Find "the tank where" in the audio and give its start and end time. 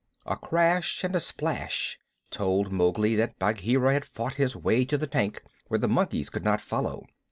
4.97-5.77